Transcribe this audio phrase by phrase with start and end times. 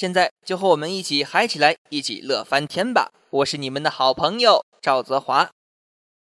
[0.00, 3.12] 现在就和我们一起嗨起来，一起乐翻天吧！
[3.28, 5.50] 我是你们的好朋友赵泽华，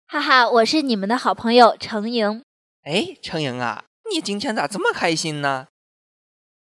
[0.05, 2.43] 哈哈，我是你们的好朋友程莹。
[2.84, 5.70] 哎，程莹啊，你今天咋这么开心呢？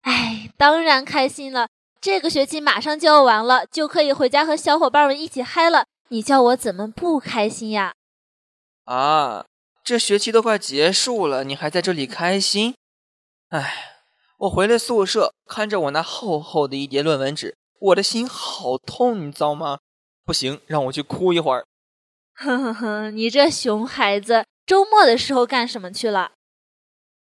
[0.01, 5.87] 哎，当然开心了，这个学期马上就要完了，就可以回家和小伙伴们一起嗨了。
[6.09, 7.95] 你叫我怎么不开心呀？
[8.85, 9.47] 啊，
[9.83, 12.75] 这学期都快结束了，你还在这里开心？
[13.49, 13.87] 哎。
[14.41, 19.77] 我回了宿舍，看着我那厚厚的一叠论文纸，我的心好痛，你知道吗？
[20.25, 21.67] 不行，让我去哭一会儿。
[22.33, 26.31] 哼哼哼，你这熊孩子，周末的时候干什么去了？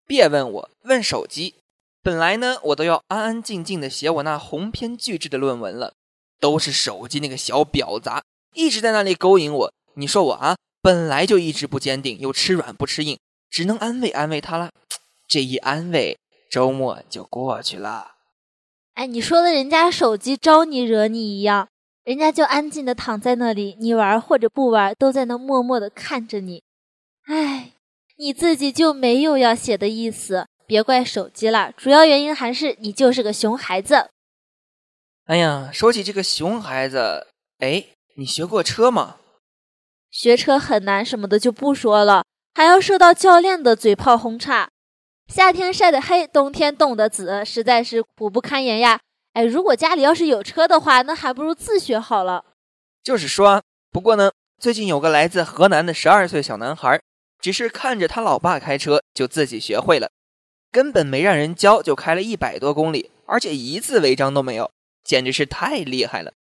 [0.06, 1.56] 别问我，问手机。
[2.04, 5.94] 本来呢，我都要安安静静的写我那鸿篇巨制的论文了，
[6.40, 8.22] 都是手机那个小婊砸
[8.54, 9.74] 一直在那里勾引我。
[9.96, 13.18] 你说我啊，本来就意志不坚定，又吃软不吃硬，
[13.50, 14.70] 只能安慰安慰他了。
[15.28, 16.16] 这一安慰。
[16.50, 18.16] 周末就过去了，
[18.94, 21.68] 哎，你说的人家手机招你惹你一样，
[22.04, 26.64] 人家就安静的躺在那里，你玩或者不玩，都在那默默的看着你。
[27.28, 27.74] 哎，
[28.18, 34.10] 你自己就没有要写的意思，别怪手机了，主要原因还是你就是个熊孩子。
[35.26, 37.28] 哎呀，说起这个熊孩子，
[37.60, 39.18] 哎，你学过车吗？
[40.10, 42.24] 学车很难什么的就不说了，
[42.56, 44.70] 还要受到教练的嘴炮轰炸。
[45.28, 49.00] 夏天晒得黑，冬天冻得紫，实在是苦不堪言呀！
[49.34, 52.46] 哎，如果家里要是有车的话，那还不如自学好了。
[53.04, 53.62] 就是说，
[53.92, 57.00] 不过呢，最近有个来自河南的十二岁小男孩，
[57.40, 60.10] 只是看着他老爸开车，就自己学会了，
[60.72, 64.72] 根本没让人教，就开了一百多公里，而且一次违章都没有，
[65.04, 66.32] 简直是太厉害了！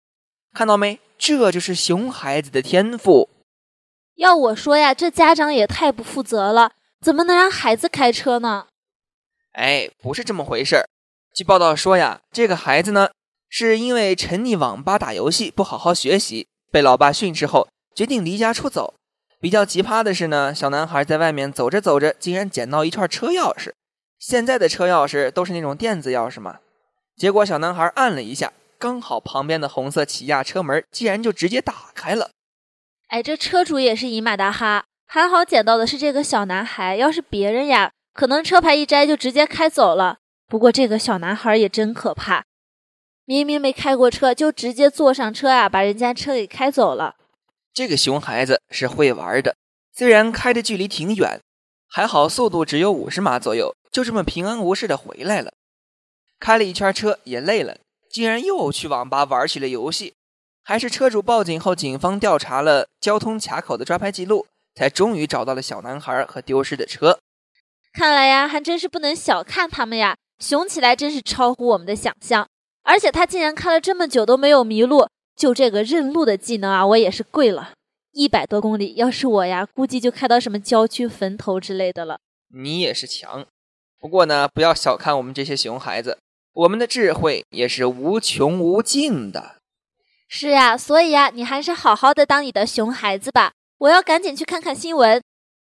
[0.55, 1.01] 看到没？
[1.19, 3.29] 这就是熊孩子的天赋。
[4.15, 8.67] 要我说呀，这家长也太不负责了，怎么能让孩子开车呢？
[9.57, 10.87] 哎，不是这么回事儿。
[11.35, 13.09] 据报道说呀，这个孩子呢，
[13.49, 18.93] 是因为沉溺网吧打游戏，不好好学习，被老爸训斥后，决定离家出走。
[19.41, 23.73] 比较奇葩的是呢，小男孩在外面走着走着，竟然捡到一串车钥匙。
[24.19, 26.59] 现在的车钥匙都是那种电子钥匙嘛。
[27.17, 32.29] 结果小男孩按了一下，刚好旁边的红色起亚车门竟然就直接打开了。
[33.09, 37.93] 哎，这车主也是尼玛大哈，还好捡到的是这个小男孩，要是别人呀。
[38.17, 40.19] 可能车牌一摘就直接开走了。
[40.49, 42.45] 不过这个小男孩也真可怕，
[43.27, 47.17] 明明没开过车，就直接坐上车啊，把人家车给开走了。
[47.75, 49.55] 这个熊孩子是会玩的，
[49.93, 51.41] 虽然开的距离挺远，
[51.89, 55.53] 还好速度只有五十码左右，就这么平安无事的回来了。
[56.41, 57.77] 开了一圈车也累了，
[58.11, 60.15] 竟然又去网吧玩起了游戏。
[60.65, 67.19] 还是车主报警后，警方调查了交通卡口的抓拍记录，才终于找到了小男孩和丢失的车。
[67.97, 72.47] 看来呀，还真是不能小看他们呀，熊起来真是超乎我们的想象。
[72.83, 77.73] 而且他竟然开了这么久都没有迷路，就这个认路的技能啊，我也是跪了。
[78.13, 82.19] 一百多公里，要是我呀，估计就开到什么郊区坟头之类的了。
[82.55, 83.47] 你也是强，
[83.99, 86.19] 不过呢，不要小看我们这些熊孩子，
[86.53, 89.57] 我们的智慧也是无穷无尽的。
[90.29, 93.53] 是呀，所以呀，你还是好好的当你的熊孩子吧。
[93.79, 95.23] 我要赶紧去看看新闻。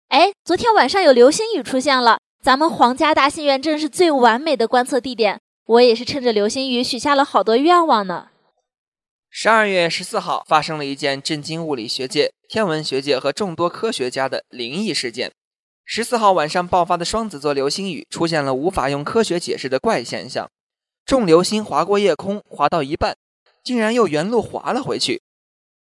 [0.08, 5.38] 哎，昨天晚上有流星雨出现了，咱们皇家大戏院正是最完美的观测地点。
[5.66, 8.28] 我也是趁着流星雨许下了好多愿望呢。
[9.28, 15.30] 十二月十四号发生了一件震惊物理学界、天文学界和众多科学家的灵异事件。
[15.84, 20.48] 十四号晚上爆发的双子座流星雨出现了无法用科学解释的怪现象，
[21.04, 23.14] 众流星划过夜空，划到一半，
[23.62, 25.20] 竟然又原路滑了回去。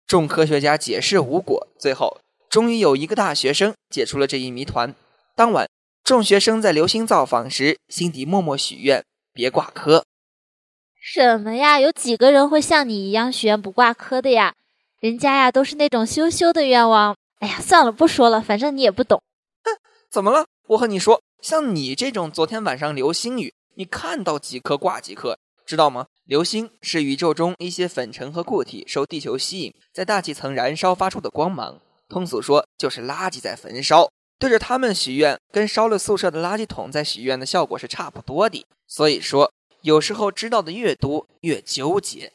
[0.09, 2.19] 众科学家解释无果，最后。
[2.49, 4.95] 终于有一个大学生解除了这一谜团。
[5.35, 5.69] 当晚，
[6.03, 10.05] 众学生在流星造访时，心底默默许愿：别挂科。
[11.01, 11.79] 什么呀？
[11.79, 14.55] 有几个人会像你一样许愿不挂科的呀？
[15.01, 17.17] 人家呀，都是那种羞羞的愿望。
[17.41, 19.23] 哎呀，算了，不说了，反正你也不懂。
[19.63, 19.71] 哼，
[20.11, 20.47] 怎么了？
[20.69, 26.07] 我和你说，像你这种昨天晚上流星雨，你看到几颗挂几颗，知道吗？
[26.25, 31.81] 流星是宇宙中一些粉尘和固体受地球吸引，在大气层燃烧发出的光芒。
[32.09, 34.11] 通俗说，就是垃圾在焚烧。
[34.39, 38.65] 对着他们许愿，跟烧了宿舍的垃圾桶在许愿的效果是差不多的。
[38.87, 39.53] 所以说，
[39.83, 42.33] 有时候知道的越多，越纠结。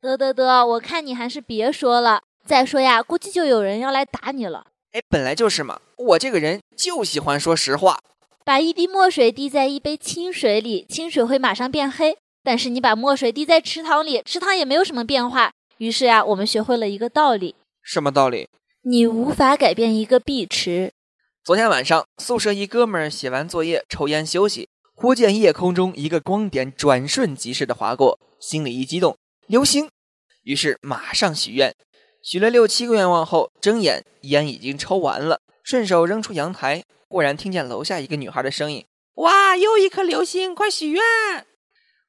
[0.00, 2.22] 得得得，我看你还是别说了。
[2.46, 4.66] 再说呀，估计就有人要来打你了。
[4.92, 7.98] 哎，本来就是嘛，我这个人就喜欢说实话。
[8.44, 15.52] 把一滴墨水滴在一杯清水里，清水会马上变黑；但是你把墨水滴在池塘里，池塘也没有什么变化。
[15.78, 18.48] 于是呀，我们学会了一个道理：什么道理？
[18.82, 20.94] 你无法改变一个碧池。
[21.44, 29.90] 昨天晚上，宿舍一哥们儿写完作业，抽烟休息，忽见夜空中一个光点转瞬即逝的划过，心里一激动，流星！
[30.44, 31.76] 于是马上许愿，
[32.22, 36.82] 许了六七个愿望后，睁眼，烟已经抽完了，顺手扔出阳台。
[37.10, 38.86] 忽然听见楼下一个女孩的声音
[39.16, 41.02] ：“哇，又一颗流星，快许愿！”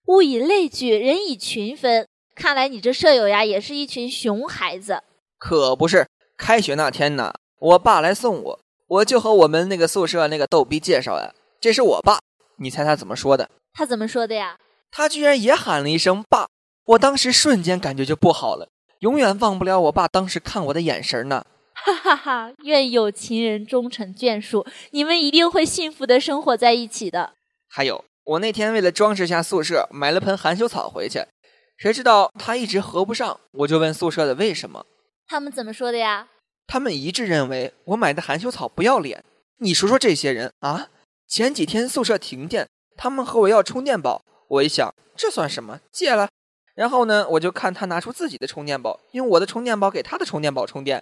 [0.07, 2.07] 物以类聚，人以群分。
[2.33, 5.03] 看来你这舍友呀，也是一群熊孩子。
[5.37, 6.07] 可不是，
[6.41, 8.59] 开学那天呢，我爸来送我。
[8.87, 12.17] 我就和我们那个宿舍那个逗逼介绍呀，这是我爸。
[12.57, 13.47] 你猜他怎么说的？
[13.71, 14.57] 他怎么说的呀？
[14.89, 16.47] 他居然也喊了一声“爸”。
[16.85, 18.67] 我当时瞬间感觉就不好了，
[19.01, 21.45] 永远忘不了我爸当时看我的眼神呢。
[21.75, 22.51] 哈哈哈！
[22.63, 27.33] 愿有情人终成眷属，你们一定会幸福的生活在一起的。
[27.69, 31.23] 还有，我那天为了装饰下宿舍，买了盆含羞草回去，
[31.77, 34.85] 谁知道它一直合不上，我就问宿舍的为什么。
[35.31, 36.27] 他们怎么说的呀？
[36.67, 39.23] 他们一致认为我买的含羞草不要脸。
[39.59, 40.89] 你说说这些人啊！
[41.25, 42.67] 前几天宿舍停电，
[42.97, 44.21] 他们和我要充电宝。
[44.49, 45.79] 我一想，这算什么？
[45.89, 46.27] 借了。
[46.75, 51.01] 然后呢，我就看他拿出自己的充电宝，用我的充电宝给他的充电宝充电。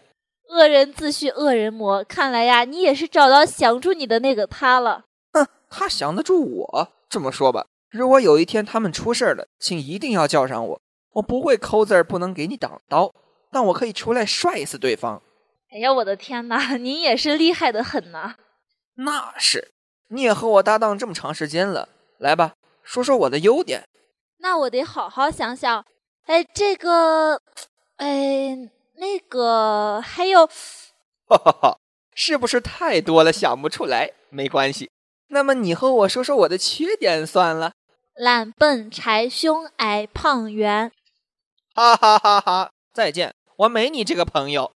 [0.50, 5.06] 恶人自诩恶人魔，看来呀，你也是找到降住你的那个他了。
[5.34, 6.92] 哼，他降得住我？
[7.10, 10.82] 这么说吧，如果有一天他们出事了，请一定要叫上我。
[11.14, 13.12] 我不会抠字儿，不能给你挡刀，
[13.52, 15.22] 但我可以出来帅死对方。
[15.72, 18.36] 哎呀，我的天哪，您也是厉害的很呐！
[18.96, 19.72] 那是，
[20.10, 22.54] 你也和我搭档这么长时间了，来吧，
[22.84, 23.88] 说说我的优点。
[24.40, 25.86] 那我得好好想想。
[26.26, 27.42] 哎，这个，
[27.98, 28.56] 哎，
[28.98, 30.48] 那个，还有，
[31.28, 31.78] 哈哈哈，
[32.14, 34.12] 是不是太多了，想不出来？
[34.30, 34.90] 没关系，
[35.30, 37.74] 那么你和我说说我的缺点算了。
[38.16, 40.92] 懒笨柴凶矮胖圆。
[41.74, 42.72] 哈哈哈哈！
[42.94, 44.72] 再见，我没你这个朋友。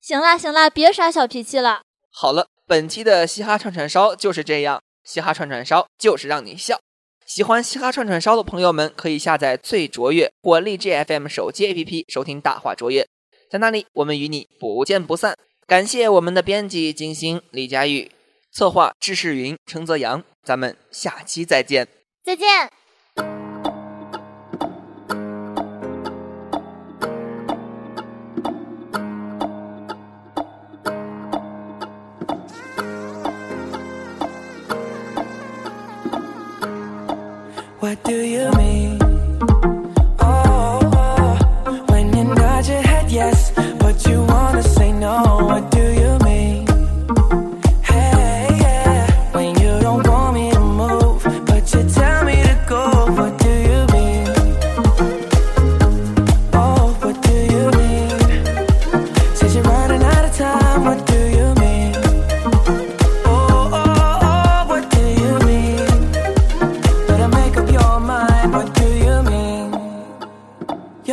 [0.00, 1.82] 行啦行啦，别耍小脾气了。
[2.10, 4.82] 好了，本期的嘻哈串串烧就是这样。
[5.04, 6.80] 嘻哈串串烧就是让你笑。
[7.24, 13.06] 喜欢嘻哈串串烧的朋友们，可以下载最卓越或荔枝 FM 手机 APP 收听大话卓越，
[13.50, 15.36] 在那里我们与你不见不散。
[15.66, 18.10] 感谢我们的编辑金星、李佳玉，
[18.52, 20.24] 策划知世云、陈泽阳。
[20.42, 21.86] 咱们下期再见。
[22.24, 22.77] 再见。
[37.88, 38.67] What do you mean?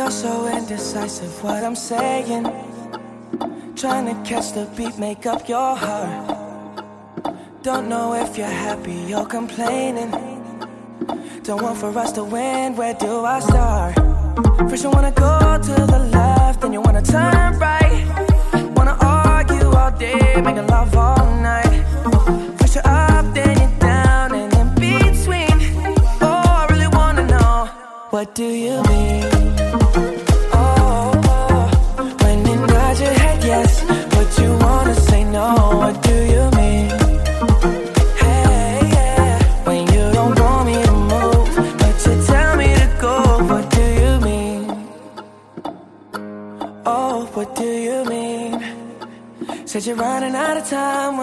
[0.06, 1.42] You're so indecisive.
[1.42, 2.44] What I'm saying.
[3.74, 6.84] Trying to catch the beat, make up your heart.
[7.62, 10.12] Don't know if you're happy or complaining.
[11.42, 12.76] Don't want for us to win.
[12.76, 13.96] Where do I start?
[14.70, 18.06] First you wanna go to the left, then you wanna turn right.
[18.76, 21.82] Wanna argue all day, making love all night.
[22.60, 25.56] First you're up, then you're down, and in between.
[26.22, 27.68] Oh, I really wanna know
[28.10, 29.35] what do you mean?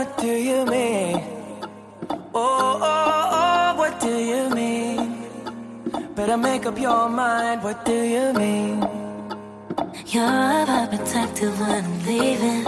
[0.04, 1.16] What do you mean?
[2.36, 5.30] Oh, oh, oh, what do you mean?
[6.14, 7.64] Better make up your mind.
[7.64, 8.82] What do you mean?
[10.08, 12.66] You're overprotective when I'm leaving.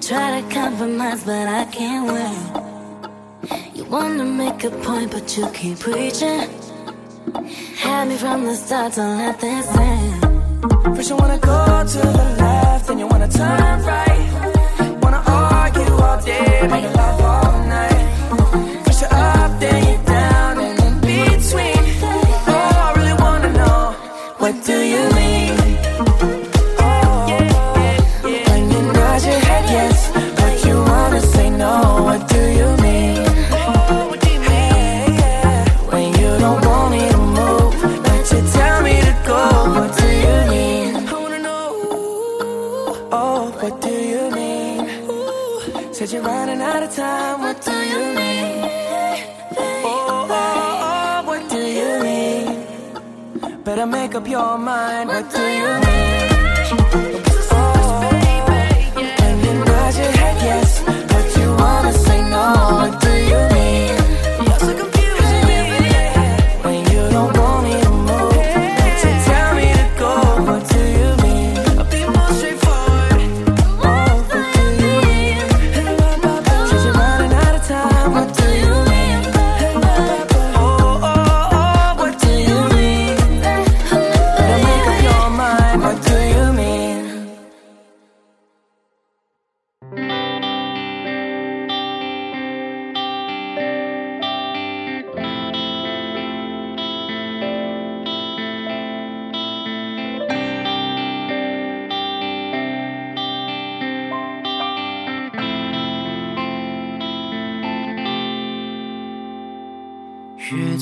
[0.00, 3.74] Try to compromise, but I can't win.
[3.74, 6.48] You wanna make a point, but you keep preaching.
[7.82, 10.17] Had me from the start, don't let this in.
[53.78, 55.08] to make up your mind.
[55.08, 57.07] What, what do you mean?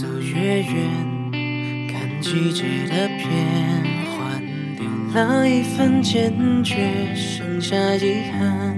[0.07, 0.73] 走越远，
[1.89, 3.27] 看季节的变
[4.07, 4.41] 换，
[4.77, 6.33] 丢了一份坚
[6.63, 6.77] 决，
[7.17, 8.77] 剩下遗憾，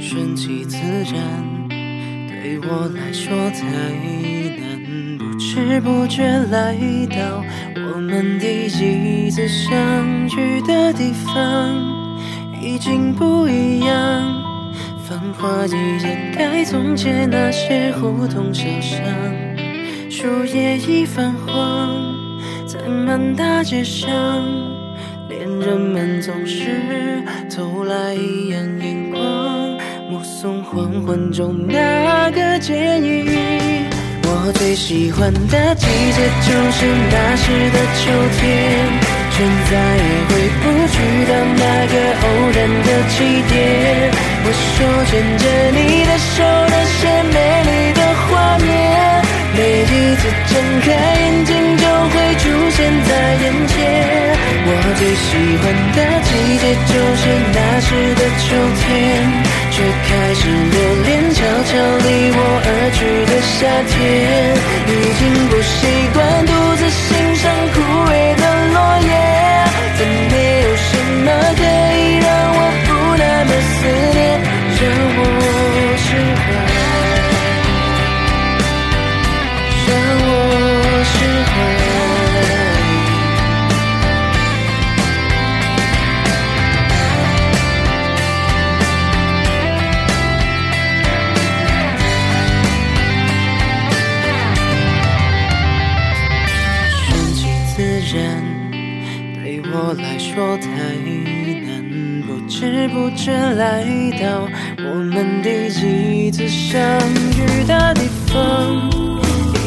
[0.00, 4.64] 顺其自然，对我来说太难。
[5.18, 6.74] 不知不觉来
[7.10, 7.44] 到
[7.76, 12.18] 我们第一次相遇的地方，
[12.62, 14.42] 已经不一样。
[15.06, 19.02] 繁华已掩盖从前那些胡同小巷，
[20.24, 21.92] 树叶已泛黄，
[22.66, 24.08] 在满大街上，
[25.28, 27.22] 恋人们总是
[27.54, 29.20] 投来异样眼光，
[30.08, 33.26] 目送黄昏中那个剪影。
[34.22, 38.08] 我最喜欢的季节就是那时的秋
[38.40, 38.40] 天，
[39.30, 40.96] 却再也回不去
[41.28, 43.20] 的那个偶然的起
[43.52, 43.52] 点。
[44.40, 45.44] 我手牵着
[45.76, 46.40] 你的手，
[50.24, 50.88] 一睁开
[51.20, 53.10] 眼睛就会出现在
[53.42, 53.76] 眼前。
[54.66, 55.28] 我最喜
[55.60, 55.62] 欢
[55.92, 58.82] 的季节就是那时的秋天，
[59.70, 59.76] 却
[60.08, 63.92] 开始留恋悄悄离我而去的夏天。
[64.88, 64.90] 已
[65.20, 65.76] 经不习
[66.14, 66.16] 惯
[103.24, 103.82] 却来
[104.20, 104.46] 到
[104.86, 106.78] 我们第几次相
[107.32, 108.90] 遇的地方，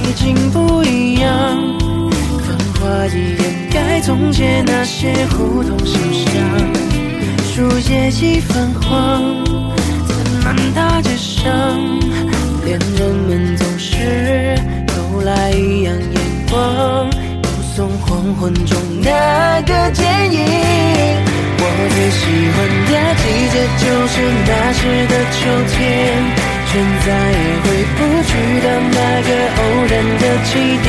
[0.04, 1.32] 已经不一样。
[2.44, 6.32] 繁华已掩盖从前那些胡同小巷，
[7.52, 9.44] 树叶已泛黄，
[10.06, 10.14] 在
[10.46, 11.44] 满大街上，
[12.64, 18.78] 恋人们总是投来异样眼光，目送黄昏中
[24.78, 25.40] 时的秋
[25.74, 25.78] 天，
[26.70, 26.72] 却
[27.04, 27.66] 再也回
[27.98, 28.32] 不去
[28.62, 30.50] 的那个偶然的起
[30.86, 30.88] 点。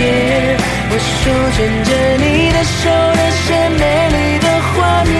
[0.91, 1.21] 我手
[1.57, 1.91] 牵着
[2.21, 2.81] 你的手，
[3.17, 3.45] 那些
[3.81, 5.11] 美丽的画面，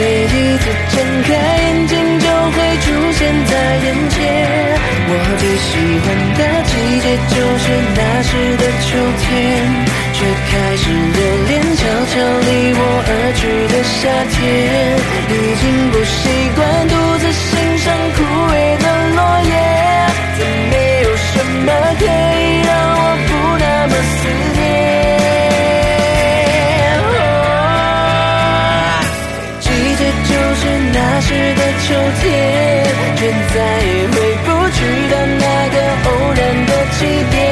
[0.00, 0.96] 每一次睁
[1.28, 1.28] 开
[1.62, 3.52] 眼睛就会出现在
[3.84, 4.16] 眼前。
[5.06, 6.06] 我最喜欢
[6.38, 6.72] 的季
[7.04, 7.64] 节就是
[7.94, 9.28] 那时的秋天，
[10.16, 12.14] 却开始留恋悄悄
[12.48, 13.92] 离我而去的夏
[14.32, 14.40] 天。
[15.28, 16.22] 已经不习
[16.56, 16.63] 惯
[37.04, 37.43] 然的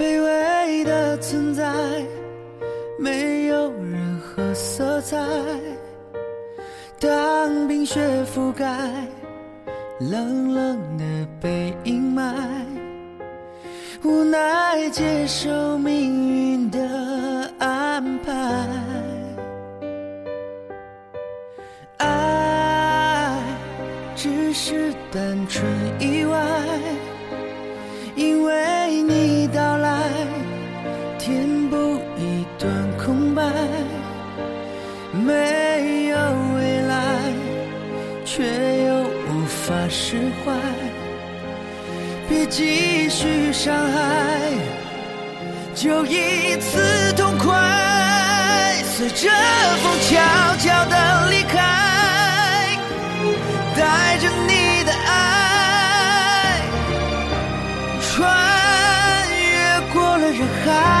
[0.00, 1.70] 卑微的存在
[2.98, 5.18] 没有任何色彩，
[6.98, 8.66] 当冰雪覆盖，
[9.98, 11.04] 冷冷的
[11.38, 12.32] 被阴霾，
[14.02, 18.79] 无奈接受命运的安排。
[39.40, 40.52] 无法释怀。
[42.28, 44.52] 别继续伤害
[45.74, 49.30] 就一次痛快随着
[49.82, 52.78] 风悄悄的离开
[53.74, 56.60] 带着你的爱
[58.00, 58.28] 穿
[59.40, 60.99] 越过了人海。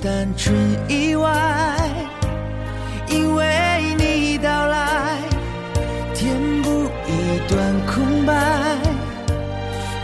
[0.00, 0.54] 单纯
[0.88, 1.28] 意外，
[3.08, 5.18] 因为你到来，
[6.14, 8.32] 填补一段空白，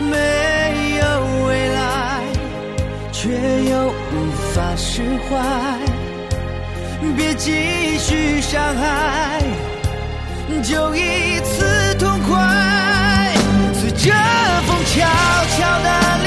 [0.01, 2.23] 没有未来，
[3.13, 3.29] 却
[3.69, 5.79] 又无法释怀，
[7.15, 9.41] 别继续伤害，
[10.61, 13.33] 就一次痛快，
[13.73, 14.11] 随着
[14.67, 15.07] 风悄
[15.57, 16.24] 悄的。